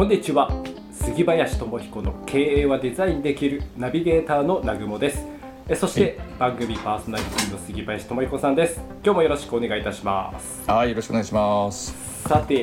[0.00, 0.50] こんにちは。
[0.92, 5.26] 杉林智彦の経営はデザインできるナビゲーターの南雲です。
[5.68, 8.80] えそして、番組パーソナリティの杉林智彦さんです。
[9.04, 10.62] 今日もよろしくお願いいたします。
[10.66, 12.22] はい、よろしくお願いします。
[12.26, 12.62] さて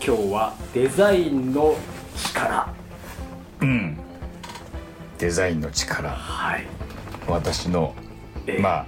[0.00, 1.74] 今日はデザインの
[2.16, 2.72] 力。
[3.60, 3.98] うん。
[5.18, 6.66] デザインの力、はい。
[7.26, 7.92] 私の
[8.46, 8.86] えーまあ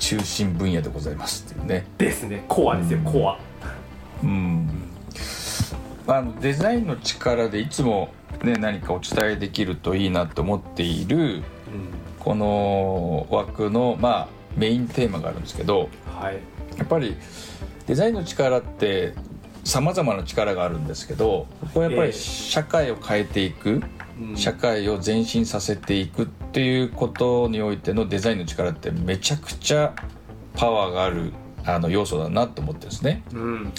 [0.00, 1.86] 中心分野でございますっていうね。
[1.98, 2.44] ですね。
[2.48, 3.38] コアですよコア。
[4.24, 4.55] うん。
[6.08, 8.10] あのデザインの力でいつも
[8.42, 11.42] ね何かお伝えできるといいなと思っているうん。
[12.18, 15.88] この枠のまあメインテーマがあるんですけど、
[16.20, 16.38] はい。
[16.76, 17.16] やっぱり
[17.86, 19.14] デザインの力って
[19.64, 22.12] さまざまな力があるんですけどここはやっぱええ。
[22.12, 23.82] り社会を変えていく。
[24.20, 24.36] うん。
[24.36, 29.94] 社会を前進させていくっていうことにおいてのデザインの力ってめちゃくちゃ
[30.54, 31.32] パワーがある
[31.64, 33.22] あの要素だなと思ってですね。
[33.32, 33.72] うん。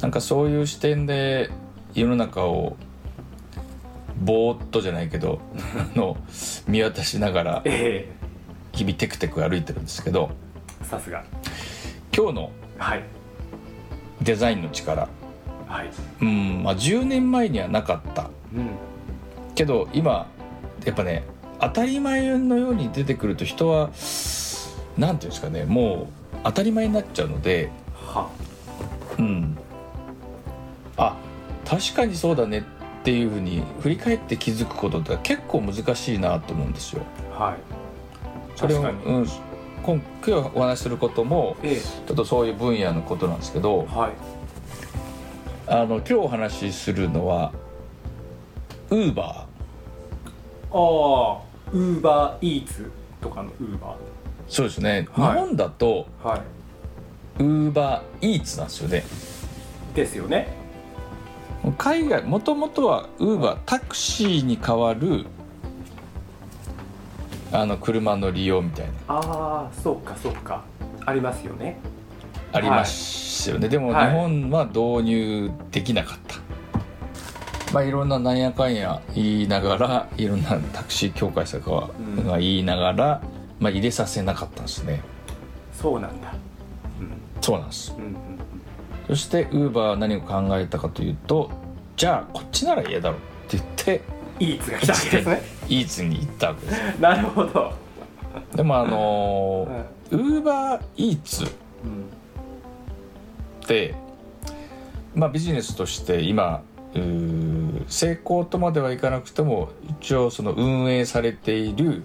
[0.00, 1.50] なんかそういう視点で
[1.94, 2.76] 世の中を
[4.20, 5.40] ぼーっとじゃないけど
[5.94, 6.16] あの
[6.66, 8.10] 見渡しながらえ
[8.72, 10.30] 日々テクテク歩いてるんですけど
[10.82, 11.24] えさすが。
[12.16, 13.02] 今日のはい。
[14.22, 15.08] デザインの力。
[15.66, 15.90] はい。
[16.20, 18.30] うんまあ10年前にはなかった。
[18.54, 18.70] うん。
[19.54, 20.26] けど今
[20.84, 21.24] やっぱね
[21.60, 23.90] 当たり前のように出てくると人は
[24.98, 28.28] なんていうんですかねもう当たり前になっちゃうのでは。
[29.18, 29.56] うん。
[29.58, 29.63] あ
[31.64, 32.62] 確かにそうだねっ
[33.04, 37.02] ていうふうに振り返って気づくことって結構難しいなと思うんですよ。
[37.32, 37.56] はい。
[38.56, 39.16] それを、確かに。
[39.16, 39.26] うん、
[39.82, 41.76] 今今日お話しすることもええ。
[41.76, 44.12] ちょっとそういう分野のことなんですけどはい。
[45.66, 47.52] あの今日お話しするのは
[48.90, 49.46] ウーバあ
[50.72, 51.40] あ
[51.72, 53.94] ウーバーイーツとかのウーバー
[54.48, 55.32] そうですね、はい。
[55.34, 56.40] 日本だとーはい。
[57.38, 59.04] ウーバーイーツなんですよね。
[59.94, 60.63] ですよね
[61.72, 65.26] 海外もともとはウーバータクシーに代わる
[67.52, 68.92] あの車の利用みたいな。
[69.08, 70.62] ああそうかそうか。
[71.06, 71.78] ありますよね。
[72.52, 74.12] ありますよね、でも日はい。
[74.12, 76.36] 本は導入できなかった、
[77.72, 83.22] まあいろんななんやかんや言いながらいろんなタクシー協会さんが言いながら、
[83.58, 85.00] まあ、入れさせなかったんですね。
[85.72, 86.32] そうなんだ。
[87.40, 87.92] そうなんです。
[87.96, 88.33] うんうん
[89.14, 91.48] そしてウーバーは何を考えたかというと
[91.96, 94.02] じゃあこっちなら嫌だろって言って
[94.40, 95.42] イーツが来たわけですね。
[95.68, 96.80] イーツに行ったわけです。
[97.00, 97.72] なるほど、
[98.56, 99.68] でもあの
[100.10, 100.18] うん。
[100.18, 101.48] ウーバーイーツっ
[103.64, 103.94] て、
[105.14, 106.62] まあ、ビジネスとして今
[107.86, 109.68] 成功とまではいかなくても
[110.00, 112.02] 一応その運営されている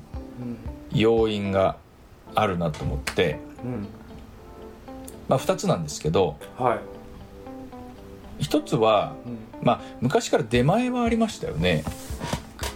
[0.91, 1.77] 要因が
[2.35, 3.71] あるなと思って、うん。
[3.71, 3.87] うん
[5.29, 6.79] まあ、2つなんですけどはい、
[8.39, 9.37] 1つは、うん。
[9.61, 11.83] まあ、昔から出前はありましたよね。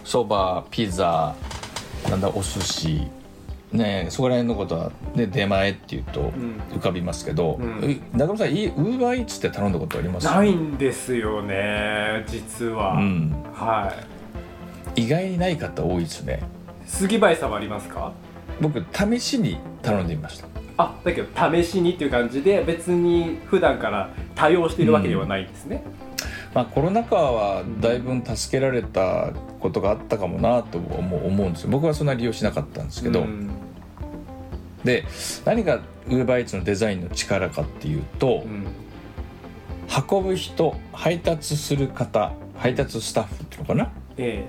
[0.04, 1.34] そばピザ
[2.08, 3.06] なんだお寿司。
[3.72, 6.60] ねそこら辺のことは、ね、出前っていうとん。
[6.72, 7.80] 浮かびますけど、うん。
[7.82, 10.26] え中村さんウーバーイーツって頼んだことあります？
[10.26, 13.92] ないんですよね実は、うん、は
[14.96, 15.02] い。
[15.02, 16.40] 意外にない方多いですね。
[16.86, 18.12] 杉林さんはありますか？
[18.60, 25.82] 僕試しに頼んでみましたあだけど試しにっていう感じで別に普段から多用しているわけではないんですね、
[26.54, 31.70] まあコロナ禍はだいぶ助けられたことがあったかもなと思うんですよ。
[31.70, 33.50] 僕はそんな利用しなかったんですけど、うん。
[34.84, 35.04] で
[35.44, 38.66] 何がウーバーイーツのデザインの力かっていうと、うん
[40.10, 43.92] 運ぶ人配達する方配達スタッフっていうのかな？
[44.16, 44.44] え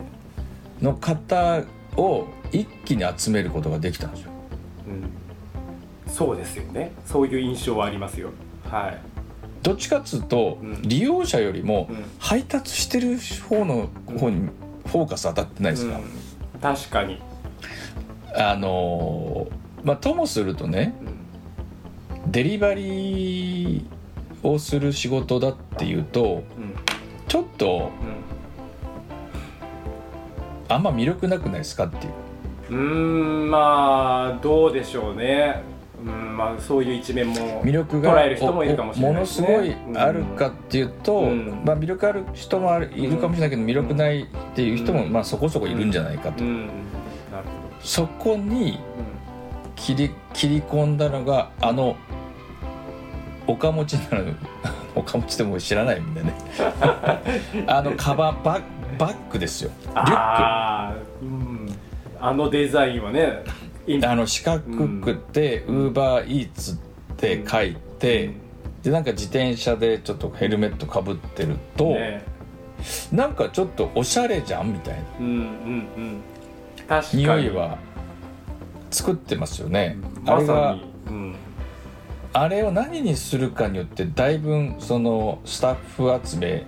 [0.81, 1.61] の方
[1.97, 4.31] を一気に集めることができたんですよ。
[4.87, 5.09] えうん、
[6.15, 6.93] そうですよね。
[7.05, 8.29] そういう印象はありますよ。
[8.71, 8.97] はい。
[9.61, 10.81] どっちかっつうと、うん。
[10.83, 12.05] 利用者よりもうん。
[12.19, 13.17] 配達してる
[13.49, 14.47] 方の方に
[14.85, 16.59] フォーカス当たってないですか、うん。
[16.61, 17.21] 確かに、
[18.33, 20.95] あのーまあともするとね
[22.25, 22.31] うん。
[22.31, 23.85] デリバリー
[24.41, 26.73] をする仕事だっていうとうん。
[27.27, 27.91] ちょっと
[30.69, 32.13] あんま魅力なくないですかっていう。
[32.69, 35.74] うん、うーんまあどうでしょうね、うん
[36.35, 41.61] まあ、そういう一面も魅力が捉える人もいるかもしれないですねものすごいあるかっていうと、うん。
[41.65, 45.13] まあ、魅力ある人もあるいるかもしれないけど魅力ないっていう人も、うん。
[45.13, 46.69] まあ、そこそこいるんじゃないかと、うん。
[47.79, 48.79] そこにほ
[49.75, 51.95] 切り切り込んだのがあの
[53.47, 54.33] おかもちなの
[54.95, 56.33] おかもちでも知らないみんなね。
[57.67, 58.61] あのカバンバッ
[58.97, 59.71] バッグですよ。
[59.83, 60.11] リュック。
[60.13, 61.69] ああ、うん、
[62.19, 63.19] あのデザインはね。
[63.21, 63.64] いい
[64.03, 64.61] あの四角
[65.01, 66.73] くて「ウーバーイーツ」
[67.13, 68.31] って書いて、
[68.83, 72.23] でなんか自転車でちょっとヘルメットかぶってると、ね。
[73.11, 75.01] なんかちょっとおしゃれじゃんみたいな。
[75.19, 75.39] うんうんう
[75.99, 76.21] ん。
[77.13, 77.79] 匂いは
[78.91, 81.35] 作ってますよね、あれがに、うん、
[82.31, 86.67] あれを何にするかによってだいぶそのスタッフ集め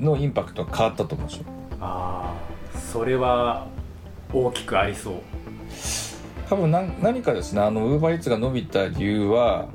[0.00, 1.44] のインパクトが変わったと思うんですよ。
[1.80, 2.34] あ
[2.74, 3.68] あそれは
[4.32, 5.14] 大きくありそう
[6.52, 9.68] 多分何何かですねあのウーバーイーツが伸びた理由は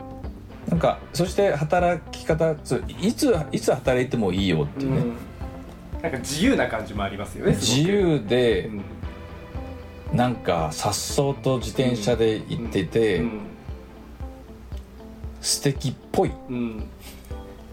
[0.69, 5.01] なんかそして働き方ついついつ働いてもいいよっていうね、う
[5.99, 6.01] ん。
[6.03, 8.73] なんか自由な感じもありますよね自由でう
[10.13, 10.17] ん。
[10.17, 13.39] なんか颯爽と自転車で行ってて、うん。
[15.41, 16.31] 素敵っぽい。
[16.47, 16.83] うん。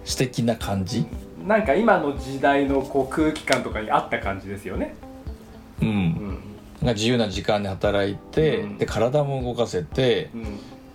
[0.07, 1.07] 素敵な感じ。
[1.47, 4.95] なんか今の時代のこう空気感とかに合った感じですよね、
[5.83, 6.54] うん、うん
[6.85, 8.79] が自由な時間で働いて、うん。
[8.79, 10.45] で体も動かせてうん。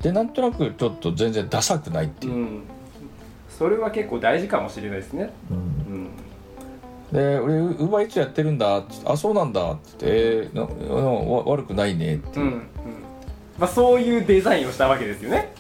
[0.01, 2.33] でなんとなくちょっと全然ダサくないっていう。
[2.33, 2.62] う、ん、
[3.50, 5.57] それは結構大事かもしれないですね、うん。
[5.57, 6.09] うん。
[7.12, 12.44] で俺ウーバーイーツやってるんだあそうなんだっつって、悪くないねってう。
[12.44, 12.62] んうん。
[13.57, 15.51] まあ、そういうデザインをしたわけですよね、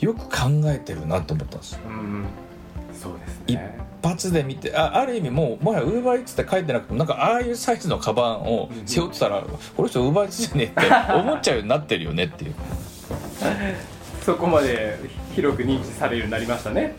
[0.00, 1.80] よく考えてるなと思ったんですよ。
[1.88, 2.24] うん、
[2.92, 9.42] そうです一ね発で見てあある意味もうもはやウーバーイーツって書いてなくてもなんかああいうサイズのカバンを背負ってたら、
[9.76, 12.54] この人ウーバーイーツじゃねえって思っちゃうようになってるよねっていう、
[14.22, 14.98] そこまで
[15.34, 16.94] 広く認知されるようになりましたね。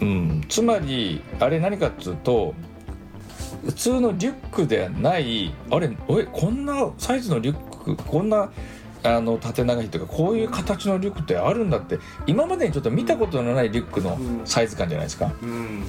[0.00, 2.54] うん、つまりあれ何かっつうと
[3.64, 8.50] 普通のリュックではないあれおいこんなサイズのリュックこんな
[9.04, 15.84] あの縦長いというかこういう形のリュックってあるんだって今までにちょっと見たことのないリュックのサイズ感じゃないですか、うんうん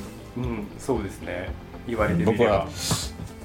[0.78, 1.52] そうですね。
[1.88, 2.68] 言われてみ僕は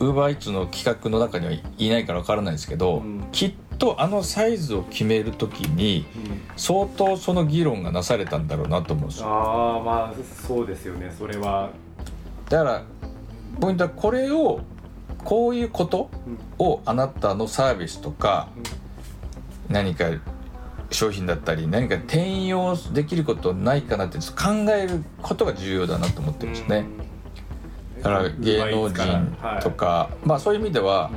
[0.01, 3.25] ウーバーイーツの企画の中にはいないからわからないですけど、うん。
[3.33, 6.41] きっとあのサイズを決める時にうん。
[6.57, 9.29] 相当その議論がなされたんだろうなと思うんですよ。
[9.29, 11.13] ああまあそうですよね。
[11.17, 11.71] それは、
[12.49, 12.83] だから
[13.61, 14.61] ポイントはこれを
[15.25, 18.49] こういうことうんをあなたのサービスとか
[19.69, 20.07] 何か
[20.91, 26.87] 商品だったり何か転用できることないかなって考えることが重要だなと思ってるんですね、
[27.99, 31.11] だから芸能人とか、まあそういう意味では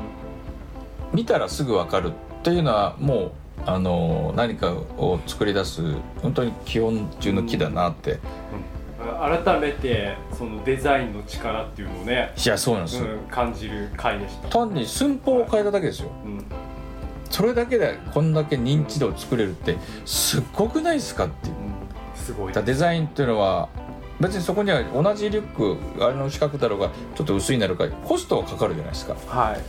[1.14, 2.12] 見たらすぐ分かるっ
[2.44, 3.32] ていうのはもう
[3.66, 5.82] あの何かを作り出す
[6.22, 8.20] 本当に基本中の木だなって、うん。
[9.44, 16.10] 改めてそのデザインの力っていうのをね、いやそうなんですよ、うん、感じる回でした、単に寸法を変えただけですよ。
[16.26, 16.46] うん
[17.32, 21.56] それだけでこんだけ認知度を作れるってすっごくないですかっていう。
[21.56, 23.70] うん、すごいデザインっていうのは
[24.20, 25.48] 別にそこには同じリュッ
[25.98, 29.16] クあれの四角だろうがちょっと薄いなるかコストはかかるじゃないですか。
[29.28, 29.62] はい。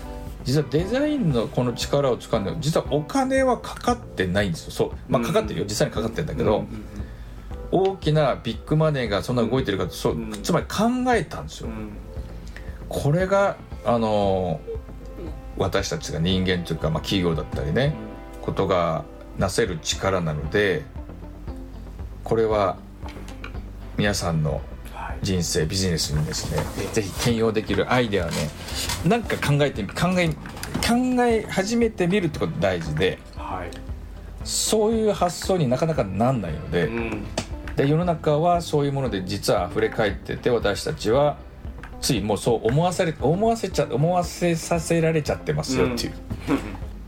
[0.44, 4.70] 実はデザインのこの力を使うのは実はお金はかかってないんですよ。
[4.72, 4.90] そう。
[5.08, 6.84] まあかかってるよ、実際にかかってるんだけど、うん
[7.74, 10.42] 大きなビッグマネーがそんな動いてるかとそう、うん。
[10.42, 11.92] つまり考えたんですよ、うん。
[12.86, 13.56] これが
[13.86, 14.60] あの
[15.56, 17.94] 私たちが人間というか、まあ、企業だったりね
[18.40, 19.04] ことが
[19.38, 20.82] なせる力なので
[22.24, 22.76] これは
[23.96, 24.60] 皆さんの
[24.92, 25.18] はい。
[25.22, 26.62] 人生ビジネスにですね
[26.92, 28.50] ぜひ転用できるアイデアをね
[29.06, 30.34] なんか考えてみ考え考
[31.24, 33.70] え始めてみるってこと大事ではい。
[34.44, 37.24] そういう発想になかなかなんないので,、うん。
[37.76, 41.36] で世の中はそういうもので実は溢れ返ってて私たちは
[42.02, 46.12] ついもうそう思わされ思わせちゃ思わせさせられちゃってますよっていう、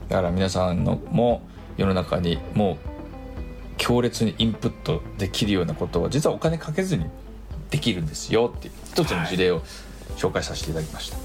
[0.09, 1.43] だから皆さんのも
[1.77, 2.77] 世の中にもう
[3.77, 7.05] 強烈にインプットできるようなことは実はお金かけずに
[7.69, 8.73] できるんですよっていう。
[8.85, 9.61] 一つの事例を
[10.15, 11.17] 紹介させていただきました、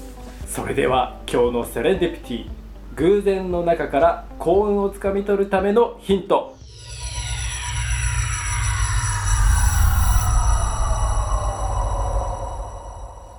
[0.45, 2.49] それでは今日のセレンディピティ
[2.97, 6.57] 偶然の中から幸運をつかみ取るためのヒント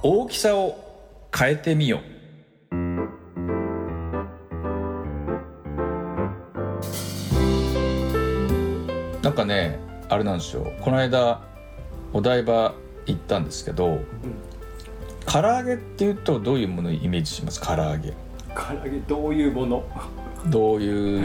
[0.04, 0.76] 大きさを
[1.32, 2.75] 変えてみよう。
[9.23, 9.78] なんかね
[10.09, 10.73] あれなんですよ。
[10.80, 11.40] この間
[12.12, 12.75] お台場
[13.06, 14.00] 行ったんですけど、
[15.25, 17.61] 唐揚げっていうとどういうものをイメージします？
[17.61, 18.12] 唐揚げ。
[18.54, 19.85] 唐揚げどういうもの？
[20.49, 21.21] どういう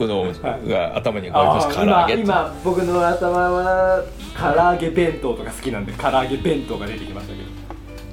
[0.00, 0.32] の
[0.68, 2.50] が頭に浮かびます？
[2.50, 4.02] 今今僕の頭は
[4.36, 7.61] 唐揚げ弁当とか好きなんで唐揚げ弁当が出てきましたけ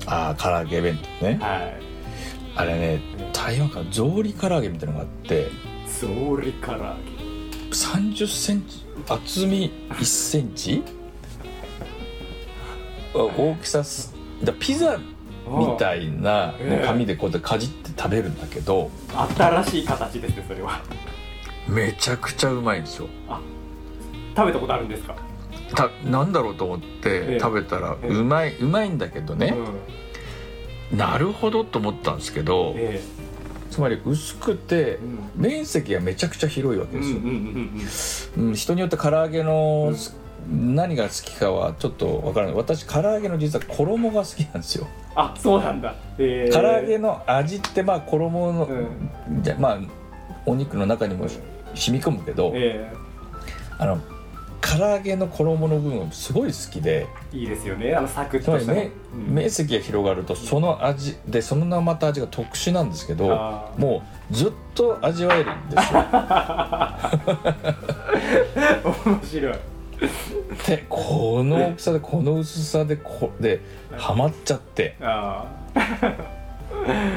[0.10, 1.36] ああ唐揚げ弁当ね。
[1.40, 1.74] どはい。
[2.56, 3.02] あれね
[3.32, 5.48] 台湾から草履唐揚げみたいなのがあって
[5.88, 7.20] 草履唐揚げ。
[7.72, 10.84] 30センチ厚み1センチ？
[13.14, 14.14] あ大きさす
[14.44, 14.98] だピザ
[15.48, 18.90] みたいなの紙でこうやってかじって食べるんだけど
[19.38, 20.82] 新しい形ですねそれは。
[21.68, 23.08] めちゃくちゃうまいんですよ。
[24.36, 25.16] 食べたことあるんですか？
[25.76, 27.34] たなんだろうと思っええ。
[27.36, 28.10] て食べたらええ。
[28.10, 29.56] うまいうまいんだけどね
[30.94, 33.02] なるほどと思ったんですけどえ
[33.70, 35.42] つまり薄くてうん。
[35.42, 38.50] 面積がめちゃくちゃ広いわけえうんですよ、うんうん。
[38.50, 39.94] うん人によって唐揚げの
[40.50, 42.56] 何が好きかはちょっとわからない。
[42.56, 44.88] 私唐揚げの実は衣が好きなんですよ。
[45.16, 45.94] あそうなんだ。
[46.18, 46.52] ええ。
[46.52, 48.88] 唐揚げの味ってまあ衣の、う
[49.42, 49.80] じゃまあ
[50.46, 52.92] お肉の中にも染み込むけど、え。
[53.78, 54.02] あの
[54.70, 57.08] 唐揚げの衣の部分すごい好きで。
[57.34, 57.96] えいいですよね。
[57.96, 58.74] あのサクッとした。
[58.74, 59.34] ね、うん。
[59.34, 63.28] 面積が広がるとその味でそのまた味が特殊なんですけど
[63.78, 66.06] もうずっと味わえるんですよ。
[69.06, 69.54] 面白い。
[70.68, 73.62] でこの大きさでこの薄さでこで
[73.98, 74.96] ハマっちゃって。
[75.02, 75.48] あ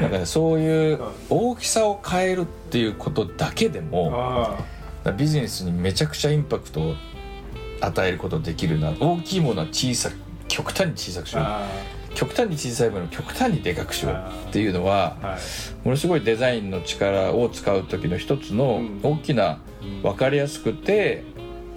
[0.01, 4.57] なんかねそういう大きさを変えるっていうことだけであも
[5.05, 6.95] あビジネスにめちゃくちゃインパクトを
[7.85, 10.15] 与えることできるな大きいものは小さく
[10.47, 11.43] 極端に小さくしよう。
[11.45, 11.67] あ
[12.15, 14.13] 極端に小さいものを極端にでかくしよう
[14.49, 15.39] っていうのはあはい。
[15.83, 18.99] ものすごいデザインの力を使う時の一つのうん。
[19.01, 19.57] 大きな
[20.03, 21.23] 分かりやすくて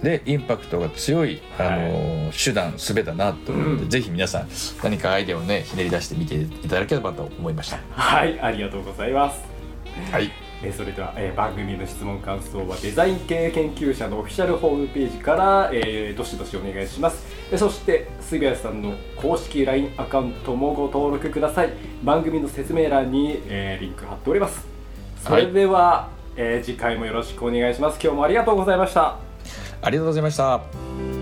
[0.03, 3.89] でインパクトが強い、あの手段術だなと思うので、うん。
[3.89, 4.47] ぜひ皆さん
[4.83, 7.79] 何かアイデアをねひねり出してみていただければと思いました。
[7.91, 9.41] はいありがとうございます。
[10.11, 10.31] はい
[10.63, 17.25] えーそれでは、えー番組の質問感想はデザイン系研究者のオフィシャルホームページから、えーどしどしお願いします。
[17.51, 21.69] えーそして杉谷さんの公式 LINE アカウントもご登録ください。
[22.03, 24.65] 番組の説明欄に、えーリンク貼っております。
[25.23, 27.99] それでは、えー次回もよろしくお願いします。
[28.01, 29.17] 今日もありがとうございました。
[29.81, 31.16] ありがとうございました